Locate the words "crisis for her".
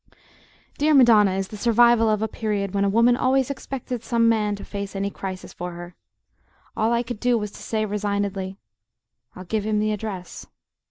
5.11-5.93